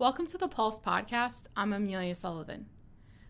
Welcome 0.00 0.26
to 0.28 0.38
the 0.38 0.48
Pulse 0.48 0.78
Podcast. 0.78 1.48
I'm 1.54 1.74
Amelia 1.74 2.14
Sullivan. 2.14 2.70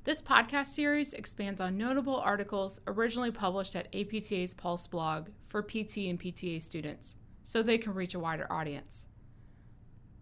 This 0.04 0.22
podcast 0.22 0.66
series 0.66 1.12
expands 1.12 1.60
on 1.60 1.76
notable 1.76 2.14
articles 2.14 2.80
originally 2.86 3.32
published 3.32 3.74
at 3.74 3.92
APTA's 3.92 4.54
Pulse 4.54 4.86
blog 4.86 5.30
for 5.48 5.64
PT 5.64 6.06
and 6.06 6.20
PTA 6.20 6.62
students 6.62 7.16
so 7.42 7.60
they 7.60 7.76
can 7.76 7.92
reach 7.92 8.14
a 8.14 8.20
wider 8.20 8.46
audience. 8.52 9.08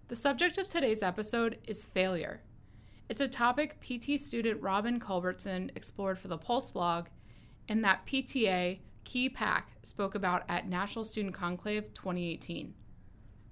The 0.08 0.16
subject 0.16 0.56
of 0.56 0.66
today's 0.66 1.03
episode 1.03 1.58
is 1.66 1.84
failure. 1.84 2.40
It's 3.10 3.20
a 3.20 3.28
topic 3.28 3.78
PT 3.82 4.18
student 4.18 4.62
Robin 4.62 4.98
Culbertson 4.98 5.70
explored 5.76 6.18
for 6.18 6.28
the 6.28 6.38
Pulse 6.38 6.70
blog 6.70 7.08
and 7.68 7.84
that 7.84 8.06
PTA 8.06 8.78
Key 9.04 9.28
Pack 9.28 9.72
spoke 9.82 10.14
about 10.14 10.44
at 10.48 10.66
National 10.66 11.04
Student 11.04 11.34
Conclave 11.34 11.92
2018. 11.92 12.72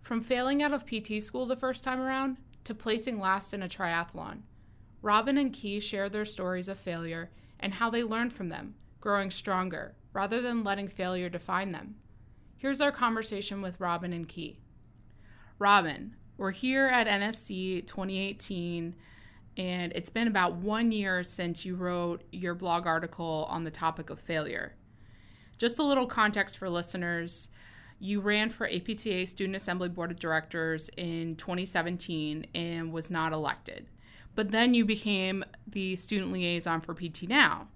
From 0.01 0.23
failing 0.23 0.63
out 0.63 0.73
of 0.73 0.87
PT 0.87 1.23
school 1.23 1.45
the 1.45 1.57
first 1.57 1.85
time 1.85 2.01
around 2.01 2.39
to 2.67 2.75
placing 2.75 3.19
last 3.19 3.55
in 3.55 3.63
a 3.63 3.69
triathlon, 3.69 4.43
Robin 5.01 5.39
and 5.39 5.53
Key 5.53 5.81
share 5.81 6.09
their 6.09 6.25
stories 6.25 6.69
of 6.69 6.79
failure 6.79 7.31
and 7.61 7.75
how 7.75 7.91
they 7.91 8.03
learned 8.03 8.33
from 8.33 8.49
them, 8.49 8.75
growing 9.01 9.31
stronger 9.31 9.95
rather 10.13 10.41
than 10.41 10.65
letting 10.65 10.89
failure 10.89 11.29
define 11.29 11.73
them. 11.73 11.95
Here's 12.57 12.81
our 12.81 12.91
conversation 12.91 13.63
with 13.63 13.79
Robin 13.79 14.13
and 14.13 14.29
Key. 14.29 14.59
Robin, 15.59 16.17
we're 16.37 16.51
here 16.51 16.87
at 16.87 17.07
NSC 17.07 17.87
2018, 17.87 18.97
and 19.57 19.93
it's 19.95 20.11
been 20.11 20.27
about 20.27 20.57
one 20.57 20.91
year 20.91 21.23
since 21.23 21.65
you 21.65 21.77
wrote 21.77 22.25
your 22.33 22.55
blog 22.55 22.87
article 22.87 23.47
on 23.49 23.65
the 23.65 23.71
topic 23.71 24.11
of 24.11 24.19
failure. 24.19 24.75
Just 25.57 25.79
a 25.79 25.85
little 25.85 26.07
context 26.07 26.59
for 26.59 26.69
listeners 26.69 27.49
you 27.99 28.21
ran 28.21 28.51
for 28.51 28.67
APTA 28.67 29.27
Student 29.27 29.57
Assembly 29.57 29.89
Board 29.89 30.11
of 30.11 30.19
Directors 30.19 30.91
in 30.97 31.37
2017 31.37 32.47
and 32.55 32.93
was 32.93 33.11
not 33.11 33.33
elected 33.33 33.89
but 34.37 34.53
then 34.53 34.75
you 34.75 34.85
became 34.85 35.43
the 35.67 35.97
student 35.97 36.31
liaison 36.31 36.81
for 36.81 36.95
PT 36.95 37.25
Now. 37.25 37.69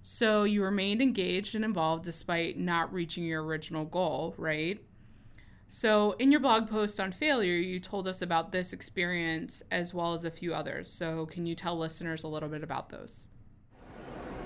So 0.00 0.44
you 0.44 0.64
remained 0.64 1.02
engaged 1.02 1.54
and 1.54 1.64
involved 1.64 2.04
despite 2.04 2.56
not 2.56 2.94
reaching 2.94 3.24
your 3.24 3.44
original 3.44 3.84
goal, 3.84 4.34
right? 4.38 4.80
So, 5.72 6.12
in 6.12 6.32
your 6.32 6.40
blog 6.40 6.68
post 6.68 6.98
on 6.98 7.12
failure, 7.12 7.54
you 7.54 7.78
told 7.78 8.08
us 8.08 8.22
about 8.22 8.50
this 8.50 8.72
experience 8.72 9.62
as 9.70 9.94
well 9.94 10.14
as 10.14 10.24
a 10.24 10.30
few 10.30 10.52
others. 10.52 10.90
So, 10.90 11.26
can 11.26 11.46
you 11.46 11.54
tell 11.54 11.78
listeners 11.78 12.24
a 12.24 12.28
little 12.28 12.48
bit 12.48 12.64
about 12.64 12.88
those? 12.88 13.26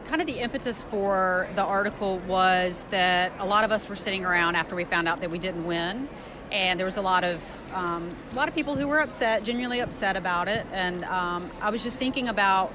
Kind 0.07 0.21
of 0.21 0.27
the 0.27 0.39
impetus 0.41 0.85
for 0.85 1.49
the 1.55 1.63
article 1.63 2.19
was 2.21 2.87
that 2.91 3.33
a 3.39 3.47
lot 3.47 3.65
of 3.65 3.73
us 3.73 3.89
were 3.89 3.97
sitting 3.97 4.25
around 4.25 4.55
after 4.55 4.77
we 4.77 4.85
found 4.85 5.09
out 5.09 5.21
that 5.23 5.31
we 5.31 5.39
didn't 5.39 5.65
win 5.65 6.09
and 6.55 6.79
there 6.79 6.85
was 6.85 6.97
a 6.97 7.03
lot 7.03 7.25
of 7.25 7.73
um, 7.75 8.09
a 8.33 8.35
lot 8.37 8.49
of 8.49 8.55
people 8.55 8.77
who 8.77 8.87
were 8.87 9.01
upset, 9.01 9.43
genuinely 9.43 9.81
upset 9.81 10.17
about 10.17 10.47
it. 10.47 10.65
And 10.73 11.05
um, 11.05 11.51
I 11.61 11.71
was 11.71 11.83
just 11.83 11.99
thinking 11.99 12.29
about 12.29 12.73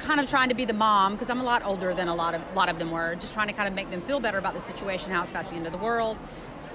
kind 0.00 0.20
of 0.20 0.28
trying 0.28 0.50
to 0.50 0.54
be 0.54 0.66
the 0.66 0.74
mom 0.74 1.14
because 1.14 1.30
I'm 1.30 1.40
a 1.40 1.44
lot 1.44 1.64
older 1.64 1.94
than 1.94 2.08
a 2.08 2.14
lot 2.14 2.34
of 2.34 2.42
a 2.52 2.54
lot 2.54 2.68
of 2.68 2.78
them 2.78 2.90
were, 2.90 3.14
just 3.14 3.32
trying 3.32 3.48
to 3.48 3.54
kind 3.54 3.66
of 3.68 3.74
make 3.74 3.90
them 3.90 4.02
feel 4.02 4.20
better 4.20 4.38
about 4.38 4.54
the 4.54 4.60
situation, 4.60 5.12
how 5.12 5.22
it's 5.22 5.32
not 5.32 5.48
the 5.48 5.54
end 5.54 5.66
of 5.66 5.72
the 5.72 5.78
world. 5.78 6.18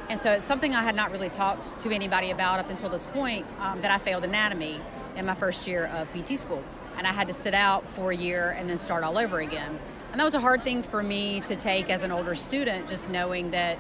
And 0.09 0.19
so 0.19 0.31
it's 0.31 0.45
something 0.45 0.73
I 0.73 0.81
had 0.81 0.95
not 0.95 1.11
really 1.11 1.29
talked 1.29 1.79
to 1.81 1.91
anybody 1.91 2.31
about 2.31 2.59
up 2.59 2.71
until 2.71 2.89
this 2.89 3.05
point 3.05 3.45
um, 3.59 3.81
that 3.81 3.91
I 3.91 3.99
failed 3.99 4.23
anatomy 4.23 4.81
in 5.15 5.27
my 5.27 5.35
first 5.35 5.67
year 5.67 5.85
of 5.85 6.11
PT 6.11 6.39
school. 6.39 6.63
And 6.99 7.07
I 7.07 7.13
had 7.13 7.27
to 7.27 7.33
sit 7.33 7.53
out 7.53 7.89
for 7.89 8.11
a 8.11 8.15
year 8.15 8.49
and 8.49 8.69
then 8.69 8.75
start 8.75 9.05
all 9.05 9.17
over 9.17 9.39
again. 9.39 9.79
And 10.11 10.19
that 10.19 10.25
was 10.25 10.33
a 10.33 10.39
hard 10.41 10.65
thing 10.65 10.83
for 10.83 11.01
me 11.01 11.39
to 11.41 11.55
take 11.55 11.89
as 11.89 12.03
an 12.03 12.11
older 12.11 12.35
student, 12.35 12.89
just 12.89 13.09
knowing 13.09 13.51
that 13.51 13.79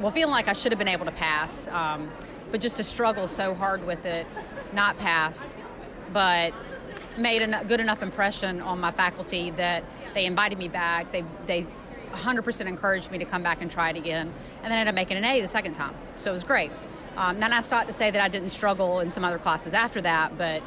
well, 0.00 0.10
feeling 0.10 0.32
like 0.32 0.48
I 0.48 0.54
should 0.54 0.72
have 0.72 0.78
been 0.78 0.88
able 0.88 1.04
to 1.04 1.12
pass, 1.12 1.68
um, 1.68 2.10
but 2.50 2.62
just 2.62 2.76
to 2.76 2.84
struggle 2.84 3.28
so 3.28 3.54
hard 3.54 3.86
with 3.86 4.06
it, 4.06 4.26
not 4.72 4.96
pass, 4.96 5.58
but 6.12 6.54
made 7.18 7.42
a 7.42 7.64
good 7.64 7.80
enough 7.80 8.02
impression 8.02 8.60
on 8.62 8.80
my 8.80 8.90
faculty 8.90 9.50
that 9.50 9.84
they 10.14 10.24
invited 10.24 10.56
me 10.58 10.68
back. 10.68 11.12
They 11.12 11.22
they 11.44 11.66
100% 12.12 12.66
encouraged 12.66 13.10
me 13.10 13.18
to 13.18 13.26
come 13.26 13.42
back 13.42 13.60
and 13.60 13.70
try 13.70 13.90
it 13.90 13.96
again, 13.96 14.32
and 14.62 14.72
then 14.72 14.78
ended 14.78 14.88
up 14.88 14.94
making 14.94 15.18
an 15.18 15.24
A 15.24 15.42
the 15.42 15.48
second 15.48 15.74
time. 15.74 15.94
So 16.16 16.30
it 16.30 16.32
was 16.32 16.44
great. 16.44 16.72
Um, 17.16 17.40
then 17.40 17.52
I 17.52 17.60
started 17.60 17.88
to 17.88 17.92
say 17.92 18.10
that 18.10 18.22
I 18.22 18.28
didn't 18.28 18.48
struggle 18.48 19.00
in 19.00 19.10
some 19.10 19.22
other 19.22 19.38
classes 19.38 19.74
after 19.74 20.00
that, 20.00 20.38
but 20.38 20.62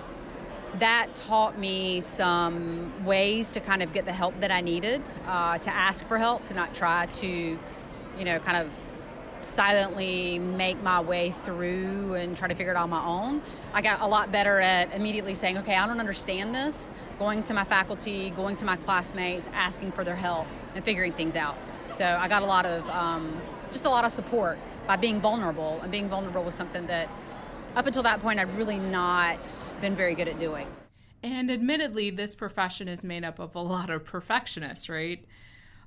that 0.76 1.16
taught 1.16 1.58
me 1.58 2.02
some 2.02 3.06
ways 3.06 3.52
to 3.52 3.60
kind 3.60 3.82
of 3.82 3.94
get 3.94 4.06
the 4.06 4.14
help 4.14 4.40
that 4.42 4.52
I 4.52 4.62
needed, 4.62 5.02
uh, 5.26 5.58
to 5.58 5.74
ask 5.74 6.06
for 6.06 6.18
help, 6.18 6.46
to 6.48 6.54
not 6.54 6.76
try 6.76 7.06
to, 7.06 7.28
you 7.28 8.26
know, 8.26 8.40
kind 8.40 8.58
of 8.58 8.74
silently 9.42 10.40
make 10.40 10.82
my 10.82 11.00
way 11.00 11.32
through 11.32 12.16
and 12.16 12.36
try 12.36 12.48
to 12.48 12.56
figure 12.56 12.74
it 12.74 12.76
out 12.76 12.84
on 12.84 12.90
my 12.90 13.06
own. 13.06 13.42
I 13.74 13.82
got 13.82 14.02
a 14.02 14.08
lot 14.08 14.32
better 14.32 14.60
at 14.60 14.94
immediately 14.94 15.36
saying, 15.36 15.58
okay, 15.60 15.76
I 15.76 15.88
don't 15.88 16.00
understand 16.00 16.54
this, 16.54 16.94
going 17.20 17.44
to 17.44 17.54
my 17.54 17.64
faculty, 17.64 18.32
going 18.32 18.56
to 18.58 18.66
my 18.66 18.76
classmates, 18.78 19.48
asking 19.54 19.92
for 19.92 20.04
their 20.04 20.16
help, 20.16 20.48
and 20.76 20.84
figuring 20.84 21.14
things 21.14 21.36
out. 21.36 21.58
So 21.90 22.06
I 22.06 22.28
got 22.28 22.42
a 22.42 22.46
lot 22.46 22.66
of, 22.66 22.90
um, 22.90 23.40
just 23.72 23.86
a 23.86 23.90
lot 23.90 24.06
of 24.06 24.12
support 24.12 24.58
by 24.86 24.96
being 24.96 25.22
vulnerable, 25.22 25.80
and 25.82 25.92
being 25.92 26.10
vulnerable 26.10 26.44
was 26.44 26.56
something 26.56 26.88
that 26.88 27.10
up 27.78 27.86
until 27.86 28.02
that 28.02 28.20
point 28.20 28.40
I'd 28.40 28.58
really 28.58 28.80
not 28.80 29.72
been 29.82 29.96
very 29.96 30.16
good 30.16 30.28
at 30.28 30.40
doing. 30.40 30.68
And 31.22 31.52
admittedly, 31.52 32.10
this 32.10 32.36
profession 32.36 32.88
is 32.88 33.04
made 33.04 33.24
up 33.24 33.38
of 33.38 33.54
a 33.56 33.60
lot 33.60 33.92
of 33.92 34.04
perfectionists, 34.04 34.90
right? 34.90 35.24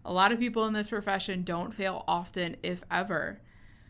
A 0.05 0.13
lot 0.13 0.31
of 0.31 0.39
people 0.39 0.67
in 0.67 0.73
this 0.73 0.91
profession 0.91 1.43
don't 1.43 1.75
fail 1.75 2.05
often, 2.07 2.57
if 2.63 2.85
ever. 2.93 3.41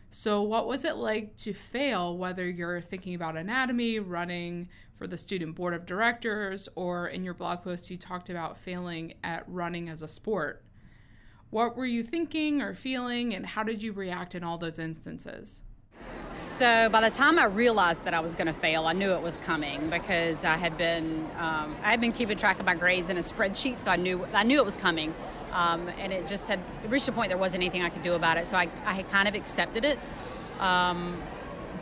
So, 0.09 0.41
what 0.41 0.67
was 0.67 0.83
it 0.83 0.95
like 0.95 1.37
to 1.37 1.53
fail, 1.53 2.17
whether 2.17 2.49
you're 2.49 2.81
thinking 2.81 3.13
about 3.13 3.37
anatomy, 3.37 3.99
running 3.99 4.69
for 4.95 5.05
the 5.05 5.17
student 5.17 5.55
board 5.55 5.75
of 5.75 5.85
directors, 5.85 6.67
or 6.73 7.07
in 7.07 7.23
your 7.23 7.35
blog 7.35 7.61
post, 7.61 7.91
you 7.91 7.97
talked 7.97 8.31
about 8.31 8.57
failing 8.57 9.13
at 9.23 9.43
running 9.47 9.89
as 9.89 10.01
a 10.01 10.07
sport? 10.07 10.65
What 11.51 11.77
were 11.77 11.85
you 11.85 12.01
thinking 12.01 12.63
or 12.63 12.73
feeling, 12.73 13.35
and 13.35 13.45
how 13.45 13.61
did 13.61 13.83
you 13.83 13.93
react 13.93 14.33
in 14.33 14.43
all 14.43 14.57
those 14.57 14.79
instances? 14.79 15.61
So 16.33 16.87
by 16.89 17.01
the 17.01 17.09
time 17.09 17.37
I 17.37 17.43
realized 17.43 18.03
that 18.05 18.13
I 18.13 18.21
was 18.21 18.35
going 18.35 18.47
to 18.47 18.53
fail, 18.53 18.85
I 18.85 18.93
knew 18.93 19.11
it 19.11 19.21
was 19.21 19.37
coming 19.37 19.89
because 19.89 20.45
I 20.45 20.55
had 20.55 20.77
been 20.77 21.27
um, 21.37 21.75
I 21.83 21.91
had 21.91 21.99
been 21.99 22.13
keeping 22.13 22.37
track 22.37 22.59
of 22.59 22.65
my 22.65 22.73
grades 22.73 23.09
in 23.09 23.17
a 23.17 23.21
spreadsheet, 23.21 23.77
so 23.77 23.91
I 23.91 23.97
knew 23.97 24.25
I 24.33 24.43
knew 24.43 24.57
it 24.57 24.65
was 24.65 24.77
coming, 24.77 25.13
um, 25.51 25.89
and 25.99 26.13
it 26.13 26.27
just 26.27 26.47
had 26.47 26.59
reached 26.87 27.09
a 27.09 27.11
point 27.11 27.29
there 27.29 27.37
wasn't 27.37 27.63
anything 27.63 27.83
I 27.83 27.89
could 27.89 28.01
do 28.01 28.13
about 28.13 28.37
it. 28.37 28.47
So 28.47 28.55
I, 28.55 28.69
I 28.85 28.93
had 28.93 29.09
kind 29.11 29.27
of 29.27 29.35
accepted 29.35 29.83
it, 29.83 29.99
um, 30.59 31.21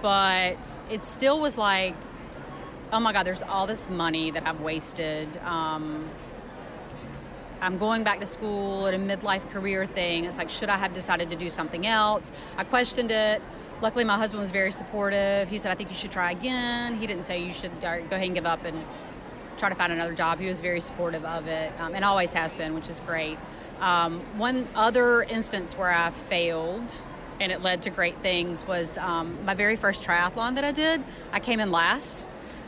but 0.01 0.79
it 0.89 1.03
still 1.03 1.39
was 1.39 1.55
like, 1.55 1.95
oh 2.91 2.99
my 2.99 3.13
God, 3.13 3.27
there's 3.27 3.43
all 3.43 3.67
this 3.67 3.87
money 3.87 4.31
that 4.31 4.47
I've 4.47 4.61
wasted. 4.61 5.37
Um, 5.37 6.09
I'm 7.61 7.77
going 7.77 8.03
back 8.03 8.19
to 8.21 8.25
school 8.25 8.87
at 8.87 8.93
a 8.93 8.97
midlife 8.97 9.49
career 9.49 9.85
thing. 9.85 10.25
It's 10.25 10.37
like, 10.37 10.49
should 10.49 10.69
I 10.69 10.77
have 10.77 10.93
decided 10.93 11.29
to 11.29 11.35
do 11.35 11.49
something 11.49 11.85
else? 11.85 12.31
I 12.57 12.63
questioned 12.63 13.11
it. 13.11 13.41
Luckily, 13.81 14.03
my 14.03 14.17
husband 14.17 14.41
was 14.41 14.51
very 14.51 14.71
supportive. 14.71 15.49
He 15.49 15.57
said, 15.57 15.71
I 15.71 15.75
think 15.75 15.89
you 15.89 15.95
should 15.95 16.11
try 16.11 16.31
again. 16.31 16.97
He 16.97 17.07
didn't 17.07 17.23
say 17.23 17.41
you 17.41 17.53
should 17.53 17.79
go 17.79 17.87
ahead 17.87 18.11
and 18.11 18.35
give 18.35 18.45
up 18.45 18.65
and 18.65 18.85
try 19.57 19.69
to 19.69 19.75
find 19.75 19.93
another 19.93 20.13
job. 20.13 20.39
He 20.39 20.47
was 20.47 20.59
very 20.59 20.81
supportive 20.81 21.23
of 21.23 21.47
it 21.47 21.71
um, 21.79 21.95
and 21.95 22.03
always 22.03 22.33
has 22.33 22.53
been, 22.53 22.73
which 22.73 22.89
is 22.89 22.99
great. 23.01 23.37
Um, 23.79 24.19
one 24.37 24.67
other 24.75 25.23
instance 25.23 25.77
where 25.77 25.91
I 25.91 26.11
failed 26.11 26.93
and 27.39 27.53
it 27.53 27.61
led 27.61 27.81
to 27.83 27.89
great 27.89 28.17
things 28.21 28.67
was 28.67 28.97
um, 28.97 29.37
my 29.45 29.53
very 29.53 29.77
first 29.77 30.03
triathlon 30.03 30.55
that 30.55 30.65
I 30.65 30.73
did. 30.73 31.01
I 31.31 31.39
came 31.39 31.61
in 31.61 31.71
last. 31.71 32.25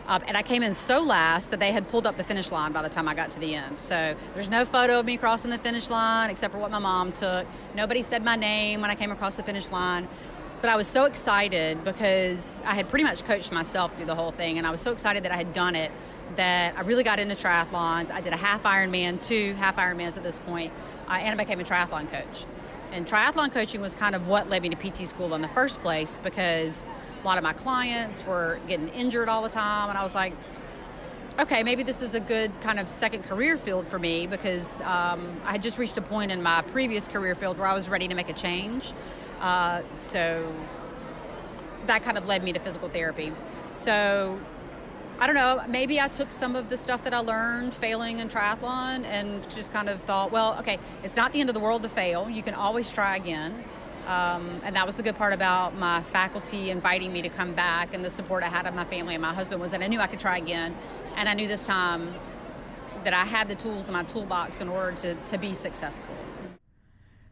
Uh, 0.07 0.19
and 0.27 0.35
I 0.35 0.41
came 0.41 0.63
in 0.63 0.73
so 0.73 1.01
last 1.01 1.51
that 1.51 1.59
they 1.59 1.71
had 1.71 1.87
pulled 1.87 2.07
up 2.07 2.17
the 2.17 2.23
finish 2.23 2.51
line 2.51 2.71
by 2.71 2.81
the 2.81 2.89
time 2.89 3.07
I 3.07 3.13
got 3.13 3.31
to 3.31 3.39
the 3.39 3.55
end. 3.55 3.77
So 3.77 4.15
there's 4.33 4.49
no 4.49 4.65
photo 4.65 4.99
of 4.99 5.05
me 5.05 5.15
crossing 5.15 5.51
the 5.51 5.57
finish 5.57 5.89
line 5.89 6.29
except 6.29 6.53
for 6.53 6.59
what 6.59 6.71
my 6.71 6.79
mom 6.79 7.11
took. 7.11 7.45
Nobody 7.75 8.01
said 8.01 8.23
my 8.23 8.35
name 8.35 8.81
when 8.81 8.89
I 8.89 8.95
came 8.95 9.11
across 9.11 9.35
the 9.35 9.43
finish 9.43 9.71
line. 9.71 10.07
But 10.61 10.69
I 10.69 10.75
was 10.75 10.87
so 10.87 11.05
excited 11.05 11.83
because 11.83 12.61
I 12.67 12.75
had 12.75 12.87
pretty 12.87 13.03
much 13.03 13.25
coached 13.25 13.51
myself 13.51 13.97
through 13.97 14.05
the 14.05 14.13
whole 14.13 14.31
thing, 14.31 14.59
and 14.59 14.67
I 14.67 14.69
was 14.69 14.79
so 14.79 14.91
excited 14.91 15.23
that 15.23 15.31
I 15.31 15.35
had 15.35 15.53
done 15.53 15.75
it 15.75 15.91
that 16.35 16.77
I 16.77 16.81
really 16.81 17.01
got 17.03 17.19
into 17.19 17.33
triathlons. 17.33 18.11
I 18.11 18.21
did 18.21 18.31
a 18.31 18.37
half 18.37 18.61
Ironman, 18.61 19.19
two 19.19 19.55
half 19.55 19.77
Ironmans 19.77 20.17
at 20.17 20.23
this 20.23 20.39
point, 20.39 20.71
uh, 21.09 21.13
and 21.13 21.33
I 21.33 21.43
became 21.43 21.59
a 21.59 21.63
triathlon 21.63 22.11
coach. 22.11 22.45
And 22.91 23.07
triathlon 23.07 23.51
coaching 23.51 23.81
was 23.81 23.95
kind 23.95 24.13
of 24.13 24.27
what 24.27 24.49
led 24.49 24.61
me 24.61 24.69
to 24.69 24.75
PT 24.75 25.07
school 25.07 25.33
in 25.33 25.41
the 25.41 25.47
first 25.47 25.81
place 25.81 26.19
because 26.21 26.89
a 27.23 27.25
lot 27.25 27.39
of 27.39 27.43
my 27.43 27.53
clients 27.53 28.23
were 28.23 28.59
getting 28.67 28.89
injured 28.89 29.29
all 29.29 29.41
the 29.41 29.49
time, 29.49 29.89
and 29.89 29.97
I 29.97 30.03
was 30.03 30.13
like, 30.13 30.33
okay, 31.39 31.63
maybe 31.63 31.83
this 31.83 32.01
is 32.01 32.15
a 32.15 32.19
good 32.19 32.51
kind 32.61 32.79
of 32.79 32.87
second 32.87 33.23
career 33.23 33.57
field 33.57 33.87
for 33.87 33.99
me 33.99 34.27
because 34.27 34.81
um, 34.81 35.41
I 35.45 35.53
had 35.53 35.63
just 35.63 35.77
reached 35.77 35.97
a 35.97 36.01
point 36.01 36.31
in 36.31 36.41
my 36.41 36.61
previous 36.61 37.07
career 37.07 37.35
field 37.35 37.57
where 37.57 37.67
I 37.67 37.73
was 37.73 37.89
ready 37.89 38.07
to 38.07 38.15
make 38.15 38.29
a 38.29 38.33
change. 38.33 38.93
Uh, 39.39 39.81
so 39.91 40.53
that 41.87 42.03
kind 42.03 42.17
of 42.17 42.27
led 42.27 42.43
me 42.43 42.53
to 42.53 42.59
physical 42.59 42.89
therapy. 42.89 43.33
So 43.75 44.39
I 45.19 45.27
don't 45.27 45.35
know, 45.35 45.63
maybe 45.67 45.99
I 45.99 46.07
took 46.07 46.31
some 46.31 46.55
of 46.55 46.69
the 46.69 46.77
stuff 46.77 47.03
that 47.03 47.13
I 47.13 47.19
learned 47.19 47.75
failing 47.75 48.19
in 48.19 48.27
triathlon 48.27 49.05
and 49.05 49.47
just 49.51 49.71
kind 49.71 49.87
of 49.87 50.01
thought, 50.01 50.31
well, 50.31 50.57
okay, 50.59 50.79
it's 51.03 51.15
not 51.15 51.31
the 51.31 51.39
end 51.39 51.49
of 51.49 51.53
the 51.53 51.59
world 51.59 51.83
to 51.83 51.89
fail. 51.89 52.29
You 52.29 52.43
can 52.43 52.53
always 52.53 52.91
try 52.91 53.15
again. 53.15 53.63
Um, 54.07 54.61
and 54.63 54.75
that 54.75 54.85
was 54.85 54.97
the 54.97 55.03
good 55.03 55.15
part 55.15 55.33
about 55.33 55.75
my 55.75 56.01
faculty 56.03 56.69
inviting 56.69 57.13
me 57.13 57.21
to 57.21 57.29
come 57.29 57.53
back 57.53 57.93
and 57.93 58.03
the 58.03 58.09
support 58.09 58.43
I 58.43 58.47
had 58.47 58.65
of 58.65 58.73
my 58.73 58.83
family 58.83 59.13
and 59.13 59.21
my 59.21 59.33
husband 59.33 59.61
was 59.61 59.71
that 59.71 59.81
I 59.81 59.87
knew 59.87 59.99
I 59.99 60.07
could 60.07 60.19
try 60.19 60.37
again. 60.37 60.75
And 61.15 61.29
I 61.29 61.33
knew 61.33 61.47
this 61.47 61.65
time 61.65 62.13
that 63.03 63.13
I 63.13 63.25
had 63.25 63.47
the 63.47 63.55
tools 63.55 63.87
in 63.87 63.93
my 63.93 64.03
toolbox 64.03 64.61
in 64.61 64.67
order 64.69 64.95
to, 64.97 65.15
to 65.15 65.37
be 65.37 65.53
successful. 65.53 66.15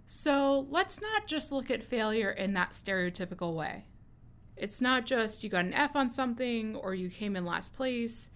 So 0.06 0.68
let's 0.70 1.02
not 1.02 1.28
just 1.28 1.52
look 1.52 1.70
at 1.70 1.84
failure 1.84 2.32
in 2.32 2.54
that 2.54 2.72
stereotypical 2.72 3.54
way. 3.54 3.86
It's 4.58 4.82
not 4.82 5.06
just 5.06 5.44
you 5.44 5.50
got 5.50 5.66
an 5.66 5.74
F 5.74 5.96
on 5.96 6.10
something 6.10 6.76
or 6.76 6.94
you 6.94 7.10
came 7.10 7.36
in 7.36 7.46
last 7.46 7.76
place. 7.76 8.30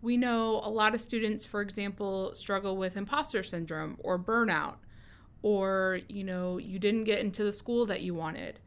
We 0.00 0.16
know 0.16 0.60
a 0.64 0.68
lot 0.68 0.94
of 0.94 1.00
students, 1.00 1.46
for 1.46 1.60
example, 1.60 2.34
struggle 2.34 2.76
with 2.76 2.96
imposter 2.96 3.42
syndrome 3.42 3.96
or 4.00 4.18
burnout, 4.18 4.76
or, 5.42 6.00
you 6.08 6.24
know, 6.24 6.58
you 6.58 6.78
didn't 6.78 7.04
get 7.04 7.18
into 7.18 7.44
the 7.44 7.52
school 7.52 7.86
that 7.86 8.02
you 8.02 8.14
wanted. 8.14 8.60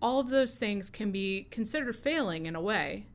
All 0.00 0.20
of 0.20 0.30
those 0.30 0.56
things 0.56 0.90
can 0.90 1.10
be 1.10 1.46
considered 1.50 1.96
failing 1.96 2.46
in 2.46 2.54
a 2.54 2.60
way. 2.60 3.06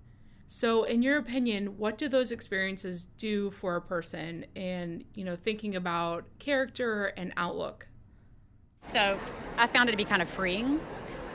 So, 0.47 0.83
in 0.83 1.01
your 1.01 1.17
opinion, 1.17 1.77
what 1.77 1.97
do 1.97 2.09
those 2.09 2.31
experiences 2.31 3.05
do 3.05 3.51
for 3.51 3.77
a 3.77 3.81
person 3.81 4.45
and, 4.53 5.05
you 5.13 5.23
know, 5.23 5.37
thinking 5.37 5.75
about 5.75 6.25
character 6.39 7.05
and 7.15 7.31
outlook? 7.37 7.87
So, 8.83 9.17
I 9.57 9.67
found 9.67 9.87
it 9.87 9.93
to 9.93 9.97
be 9.97 10.03
kind 10.03 10.21
of 10.21 10.27
freeing 10.27 10.81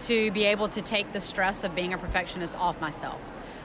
to 0.01 0.31
be 0.33 0.45
able 0.45 0.69
to 0.69 0.83
take 0.83 1.13
the 1.13 1.21
stress 1.21 1.65
of 1.65 1.75
being 1.75 1.95
a 1.95 1.99
perfectionist 1.99 2.57
off 2.57 2.81
myself. 2.81 3.21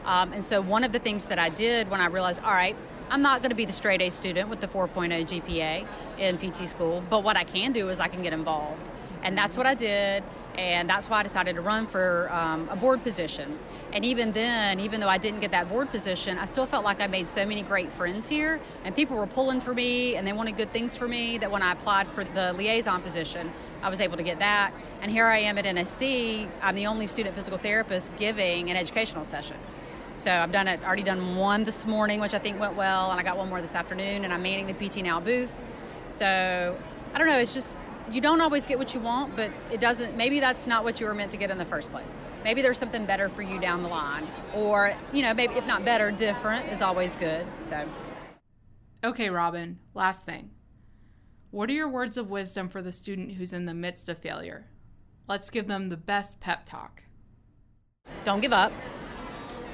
Um, 0.05 0.33
and 0.33 0.43
so 0.43 0.61
one 0.61 0.83
of 0.83 0.91
the 0.91 0.99
things 0.99 1.27
that 1.27 1.39
I 1.39 1.49
did 1.49 1.89
when 1.89 2.01
I 2.01 2.07
realized, 2.07 2.41
all 2.41 2.51
right, 2.51 2.75
I'm 3.11 3.21
not 3.21 3.41
going 3.41 3.49
to 3.49 3.57
be 3.57 3.65
the 3.65 3.73
straight 3.73 4.01
A 4.01 4.09
student 4.09 4.47
with 4.47 4.61
the 4.61 4.69
4.0 4.69 5.09
GPA 5.25 5.85
in 6.17 6.37
PT 6.37 6.65
school, 6.65 7.03
but 7.09 7.25
what 7.25 7.35
I 7.35 7.43
can 7.43 7.73
do 7.73 7.89
is 7.89 7.99
I 7.99 8.07
can 8.07 8.23
get 8.23 8.31
involved. 8.31 8.89
And 9.21 9.37
that's 9.37 9.57
what 9.57 9.67
I 9.67 9.75
did, 9.75 10.23
and 10.55 10.89
that's 10.89 11.09
why 11.09 11.19
I 11.19 11.23
decided 11.23 11.55
to 11.55 11.61
run 11.61 11.87
for 11.87 12.31
um, 12.31 12.69
a 12.69 12.77
board 12.77 13.03
position. 13.03 13.59
And 13.91 14.05
even 14.05 14.31
then, 14.31 14.79
even 14.79 15.01
though 15.01 15.09
I 15.09 15.17
didn't 15.17 15.41
get 15.41 15.51
that 15.51 15.67
board 15.67 15.91
position, 15.91 16.39
I 16.39 16.45
still 16.45 16.65
felt 16.65 16.85
like 16.85 17.01
I 17.01 17.07
made 17.07 17.27
so 17.27 17.45
many 17.45 17.63
great 17.63 17.91
friends 17.91 18.29
here, 18.29 18.61
and 18.85 18.95
people 18.95 19.17
were 19.17 19.27
pulling 19.27 19.59
for 19.59 19.73
me, 19.73 20.15
and 20.15 20.25
they 20.25 20.31
wanted 20.31 20.55
good 20.55 20.71
things 20.71 20.95
for 20.95 21.05
me. 21.05 21.37
That 21.37 21.51
when 21.51 21.61
I 21.61 21.73
applied 21.73 22.07
for 22.07 22.23
the 22.23 22.53
liaison 22.53 23.01
position, 23.01 23.51
I 23.83 23.89
was 23.89 23.99
able 23.99 24.15
to 24.15 24.23
get 24.23 24.39
that. 24.39 24.71
And 25.01 25.11
here 25.11 25.25
I 25.25 25.39
am 25.39 25.57
at 25.57 25.65
NSC. 25.65 26.49
I'm 26.61 26.75
the 26.75 26.87
only 26.87 27.07
student 27.07 27.35
physical 27.35 27.57
therapist 27.57 28.15
giving 28.15 28.71
an 28.71 28.77
educational 28.77 29.25
session. 29.25 29.57
So 30.21 30.31
I've 30.31 30.51
done 30.51 30.67
it, 30.67 30.83
already 30.83 31.01
done 31.01 31.35
one 31.35 31.63
this 31.63 31.87
morning, 31.87 32.19
which 32.19 32.35
I 32.35 32.37
think 32.37 32.59
went 32.59 32.75
well, 32.75 33.09
and 33.09 33.19
I 33.19 33.23
got 33.23 33.39
one 33.39 33.49
more 33.49 33.59
this 33.59 33.73
afternoon, 33.73 34.23
and 34.23 34.31
I'm 34.31 34.43
manning 34.43 34.67
the 34.67 34.73
PT 34.73 34.97
Now 34.97 35.19
booth. 35.19 35.51
So 36.11 36.77
I 37.11 37.17
don't 37.17 37.25
know, 37.25 37.39
it's 37.39 37.55
just 37.55 37.75
you 38.11 38.21
don't 38.21 38.39
always 38.39 38.67
get 38.67 38.77
what 38.77 38.93
you 38.93 38.99
want, 38.99 39.35
but 39.35 39.49
it 39.71 39.79
doesn't. 39.79 40.15
Maybe 40.15 40.39
that's 40.39 40.67
not 40.67 40.83
what 40.83 40.99
you 40.99 41.07
were 41.07 41.15
meant 41.15 41.31
to 41.31 41.37
get 41.37 41.49
in 41.49 41.57
the 41.57 41.65
first 41.65 41.89
place. 41.89 42.19
Maybe 42.43 42.61
there's 42.61 42.77
something 42.77 43.07
better 43.07 43.29
for 43.29 43.41
you 43.41 43.59
down 43.59 43.81
the 43.81 43.89
line, 43.89 44.27
or 44.53 44.93
you 45.11 45.23
know, 45.23 45.33
maybe 45.33 45.55
if 45.55 45.65
not 45.65 45.85
better, 45.85 46.11
different 46.11 46.71
is 46.71 46.83
always 46.83 47.15
good. 47.15 47.47
So. 47.63 47.89
Okay, 49.03 49.31
Robin. 49.31 49.79
Last 49.95 50.23
thing. 50.23 50.51
What 51.49 51.67
are 51.67 51.73
your 51.73 51.89
words 51.89 52.15
of 52.15 52.29
wisdom 52.29 52.69
for 52.69 52.83
the 52.83 52.91
student 52.91 53.31
who's 53.37 53.53
in 53.53 53.65
the 53.65 53.73
midst 53.73 54.07
of 54.07 54.19
failure? 54.19 54.67
Let's 55.27 55.49
give 55.49 55.65
them 55.65 55.89
the 55.89 55.97
best 55.97 56.39
pep 56.39 56.67
talk. 56.67 57.05
Don't 58.23 58.41
give 58.41 58.53
up. 58.53 58.71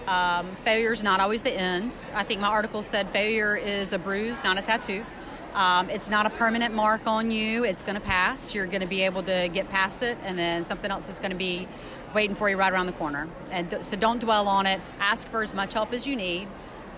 Um, 0.07 0.56
failure 0.56 0.94
is 0.94 1.04
not 1.04 1.19
always 1.19 1.42
the 1.42 1.51
end. 1.51 2.09
I 2.13 2.24
think 2.24 2.39
my 2.39 2.48
article 2.48 2.81
said 2.81 3.09
failure 3.09 3.57
is 3.57 3.92
a 3.92 4.00
bruise, 4.00 4.42
not 4.44 4.57
a 4.57 4.62
tattoo. 4.62 5.06
Um, 5.54 5.89
it's 5.89 6.09
not 6.09 6.25
a 6.25 6.30
permanent 6.30 6.74
mark 6.74 7.06
on 7.07 7.30
you. 7.30 7.65
It's 7.65 7.81
going 7.81 7.95
to 7.95 8.01
pass. 8.01 8.56
You're 8.56 8.68
going 8.68 8.81
to 8.81 8.88
be 8.88 9.01
able 9.01 9.24
to 9.24 9.50
get 9.51 9.69
past 9.69 10.04
it, 10.04 10.18
and 10.24 10.39
then 10.39 10.63
something 10.63 10.92
else 10.92 11.09
is 11.09 11.19
going 11.19 11.31
to 11.31 11.38
be 11.38 11.68
waiting 12.13 12.36
for 12.36 12.50
you 12.50 12.56
right 12.56 12.71
around 12.71 12.86
the 12.86 12.94
corner. 12.94 13.27
And 13.51 13.83
so 13.83 13.98
don't 13.98 14.19
dwell 14.19 14.48
on 14.48 14.65
it. 14.65 14.80
Ask 15.00 15.27
for 15.27 15.42
as 15.42 15.54
much 15.54 15.74
help 15.74 15.92
as 15.94 16.07
you 16.07 16.15
need. 16.15 16.48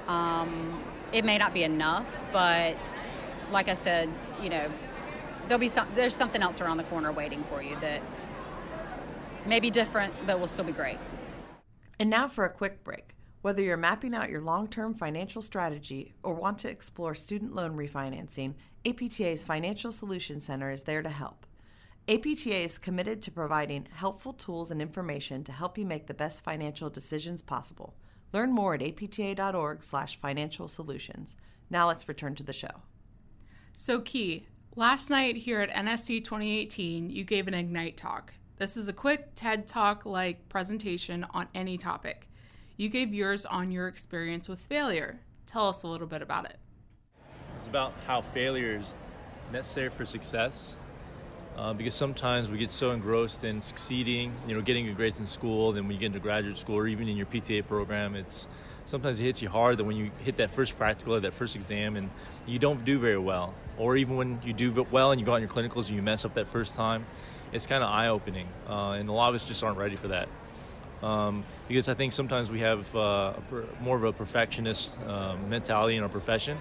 Um, 0.08 0.84
it 1.12 1.26
may 1.26 1.38
not 1.38 1.54
be 1.54 1.64
enough, 1.64 2.16
but 2.32 2.76
like 3.52 3.70
I 3.70 3.74
said, 3.74 4.10
you 4.44 4.50
know, 4.50 4.70
there'll 5.48 5.60
be 5.60 5.70
some, 5.70 5.88
there's 5.96 6.16
something 6.16 6.44
else 6.44 6.62
around 6.62 6.78
the 6.78 6.84
corner 6.84 7.12
waiting 7.12 7.44
for 7.46 7.64
you 7.64 7.76
that 7.80 8.02
may 9.48 9.60
be 9.60 9.72
different, 9.72 10.14
but 10.28 10.40
will 10.40 10.48
still 10.48 10.66
be 10.66 10.72
great. 10.72 11.00
And 12.00 12.10
now 12.10 12.30
for 12.30 12.46
a 12.46 12.50
quick 12.50 12.84
break. 12.84 13.14
Whether 13.42 13.62
you're 13.62 13.78
mapping 13.78 14.16
out 14.16 14.30
your 14.30 14.42
long 14.42 14.68
term 14.70 14.94
financial 14.94 15.42
strategy 15.42 16.14
or 16.24 16.34
want 16.34 16.60
to 16.60 16.70
explore 16.70 17.14
student 17.14 17.54
loan 17.54 17.76
refinancing, 17.76 18.54
APTA's 18.86 19.44
Financial 19.44 19.92
Solutions 19.92 20.46
Center 20.46 20.72
is 20.72 20.84
there 20.84 21.02
to 21.02 21.10
help. 21.10 21.46
APTA 22.08 22.56
is 22.56 22.78
committed 22.78 23.22
to 23.22 23.32
providing 23.32 23.88
helpful 23.94 24.34
tools 24.34 24.72
and 24.72 24.82
information 24.82 25.44
to 25.44 25.52
help 25.52 25.78
you 25.78 25.86
make 25.86 26.08
the 26.08 26.14
best 26.14 26.44
financial 26.44 26.90
decisions 26.90 27.42
possible. 27.42 27.94
Learn 28.34 28.52
more 28.52 28.74
at 28.74 28.82
apta.org/slash 28.82 30.20
financial 30.20 30.68
solutions. 30.68 31.36
Now 31.70 31.88
let's 31.88 32.08
return 32.08 32.36
to 32.36 32.44
the 32.44 32.54
show. 32.54 32.82
So, 33.74 34.00
Key, 34.00 34.48
last 34.76 35.10
night 35.10 35.38
here 35.38 35.62
at 35.62 35.70
NSC 35.70 36.24
2018, 36.24 37.10
you 37.10 37.24
gave 37.24 37.48
an 37.48 37.54
Ignite 37.54 37.98
talk. 37.98 38.34
This 38.60 38.76
is 38.76 38.90
a 38.90 38.94
quick 38.94 39.36
TED 39.36 39.68
Talk 39.68 40.06
like 40.06 40.50
presentation 40.50 41.26
on 41.34 41.48
any 41.56 41.78
topic. 41.78 42.28
You 42.76 42.90
gave 42.90 43.14
yours 43.14 43.46
on 43.46 43.72
your 43.72 43.88
experience 43.88 44.50
with 44.50 44.60
failure. 44.60 45.22
Tell 45.46 45.70
us 45.70 45.84
a 45.84 45.88
little 45.88 46.08
bit 46.08 46.22
about 46.22 46.44
it. 46.44 46.58
It's 47.56 47.68
about 47.68 47.94
how 48.06 48.20
failure 48.20 48.76
is 48.76 48.98
necessary 49.54 49.88
for 49.88 50.06
success. 50.06 50.76
Uh, 51.56 51.72
because 51.72 51.96
sometimes 51.96 52.50
we 52.50 52.58
get 52.58 52.70
so 52.70 52.92
engrossed 52.92 53.46
in 53.46 53.62
succeeding, 53.62 54.34
you 54.46 54.56
know, 54.56 54.62
getting 54.62 54.86
good 54.88 54.98
grades 54.98 55.20
in 55.20 55.26
school, 55.26 55.72
then 55.72 55.86
when 55.86 55.94
you 55.94 56.00
get 56.00 56.08
into 56.08 56.20
graduate 56.20 56.58
school 56.58 56.76
or 56.76 56.88
even 56.88 57.08
in 57.08 57.16
your 57.16 57.28
PTA 57.28 57.66
program, 57.66 58.14
it's 58.14 58.50
sometimes 58.84 59.22
it 59.22 59.24
hits 59.24 59.42
you 59.42 59.48
hard 59.48 59.78
that 59.78 59.86
when 59.86 59.96
you 59.96 60.12
hit 60.26 60.36
that 60.36 60.50
first 60.50 60.78
practical 60.78 61.16
or 61.16 61.22
that 61.22 61.32
first 61.32 61.56
exam 61.56 61.96
and 61.96 62.10
you 62.46 62.60
don't 62.60 62.84
do 62.84 63.00
very 63.00 63.18
well, 63.18 63.54
or 63.78 63.96
even 63.96 64.18
when 64.18 64.42
you 64.44 64.52
do 64.52 64.86
well 64.92 65.12
and 65.12 65.20
you 65.22 65.26
go 65.26 65.34
on 65.34 65.40
your 65.40 65.50
clinicals 65.50 65.88
and 65.88 65.96
you 65.96 66.02
mess 66.02 66.26
up 66.26 66.34
that 66.34 66.50
first 66.50 66.76
time, 66.76 67.06
it's 67.52 67.66
kind 67.68 67.84
of 67.84 67.90
eye 67.90 68.08
opening, 68.08 68.48
uh, 68.68 68.92
and 68.92 69.10
a 69.10 69.12
lot 69.12 69.30
of 69.30 69.36
us 69.36 69.48
just 69.48 69.64
aren't 69.64 69.78
ready 69.78 69.96
for 69.96 70.10
that. 70.10 70.28
Um, 71.02 71.46
because 71.68 71.88
I 71.88 71.94
think 71.94 72.14
sometimes 72.14 72.52
we 72.52 72.60
have 72.60 72.94
uh, 72.96 73.34
more 73.82 73.96
of 73.96 74.04
a 74.04 74.12
perfectionist 74.12 75.00
uh, 75.02 75.36
mentality 75.48 75.96
in 75.96 76.04
our 76.04 76.10
profession, 76.10 76.58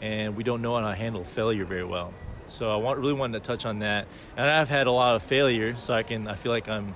and 0.00 0.36
we 0.36 0.44
don't 0.44 0.62
know 0.62 0.76
how 0.76 0.88
to 0.88 0.94
handle 0.94 1.24
failure 1.24 1.64
very 1.64 1.84
well. 1.84 2.12
So 2.48 2.70
I 2.70 2.76
want, 2.76 2.98
really 2.98 3.12
wanted 3.14 3.42
to 3.42 3.46
touch 3.46 3.66
on 3.66 3.80
that, 3.80 4.06
and 4.36 4.48
I've 4.48 4.68
had 4.68 4.86
a 4.86 4.92
lot 4.92 5.16
of 5.16 5.22
failure, 5.22 5.76
so 5.78 5.94
I 5.94 6.02
can 6.02 6.28
I 6.28 6.34
feel 6.34 6.52
like 6.52 6.68
I'm 6.68 6.94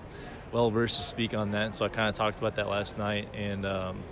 well 0.53 0.71
versed 0.71 0.99
to 0.99 1.03
speak 1.03 1.35
on 1.35 1.53
that. 1.53 1.75
So 1.75 1.85
I 1.85 1.89
kind 1.89 2.09
of 2.09 2.15
talked 2.15 2.39
about 2.39 2.57
that 2.57 2.69
last 2.69 2.99
night, 2.99 3.29
and 3.35 3.65
um, 3.67 4.03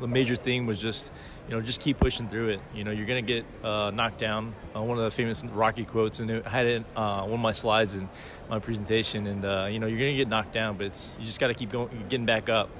the 0.00 0.08
major 0.08 0.36
thing 0.36 0.66
was 0.66 0.80
just 0.80 1.12
you 1.48 1.54
know 1.54 1.60
just 1.60 1.80
keep 1.80 1.98
pushing 1.98 2.28
through 2.28 2.48
it. 2.48 2.60
You 2.74 2.84
know 2.84 2.90
you're 2.90 3.06
gonna 3.06 3.22
get 3.22 3.44
uh, 3.62 3.90
knocked 3.90 4.18
down. 4.18 4.54
Uh, 4.74 4.82
one 4.82 4.98
of 4.98 5.04
the 5.04 5.10
famous 5.10 5.44
rocky 5.44 5.84
quotes 5.84 6.20
and 6.20 6.30
i 6.44 6.48
had 6.48 6.66
it 6.66 6.84
uh, 6.96 7.22
one 7.22 7.34
of 7.34 7.40
my 7.40 7.52
slides 7.52 7.94
in 7.94 8.08
my 8.48 8.58
presentation 8.58 9.26
and 9.26 9.44
uh, 9.44 9.68
you 9.70 9.78
know 9.78 9.86
you're 9.86 9.98
gonna 9.98 10.16
get 10.16 10.28
knocked 10.28 10.52
down 10.52 10.76
but 10.76 10.86
it's 10.86 11.16
you 11.18 11.26
just 11.26 11.40
got 11.40 11.48
to 11.48 11.54
keep 11.54 11.70
going 11.70 11.88
getting 12.08 12.26
back 12.26 12.48
up. 12.48 12.70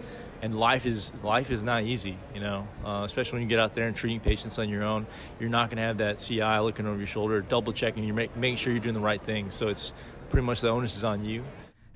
And 0.43 0.55
life 0.55 0.85
is 0.85 1.11
life 1.23 1.51
is 1.51 1.63
not 1.63 1.85
easy 1.85 2.19
you 2.35 2.41
know 2.41 2.69
uh, 2.85 3.03
especially 3.05 3.37
when 3.37 3.43
you 3.43 3.49
get 3.49 3.59
out 3.59 3.75
there 3.75 3.87
and 3.87 3.97
treating 3.97 4.21
patients 4.21 4.59
on 4.59 4.69
your 4.69 4.83
own. 4.83 5.07
You're 5.41 5.51
not 5.51 5.71
gonna 5.71 5.83
have 5.83 5.99
that 5.99 6.19
ci 6.19 6.43
looking 6.59 6.87
over 6.87 6.99
your 6.99 7.07
shoulder 7.07 7.41
double 7.41 7.73
checking 7.73 8.05
you're 8.05 8.15
make, 8.15 8.37
making 8.37 8.57
sure 8.57 8.73
you're 8.73 8.83
doing 8.83 8.95
the 8.95 9.01
right 9.01 9.23
thing. 9.23 9.51
So 9.51 9.69
it's 9.69 9.93
pretty 10.29 10.45
much 10.45 10.61
the 10.61 10.69
onus 10.69 10.97
is 10.97 11.05
on 11.05 11.25
you. 11.25 11.45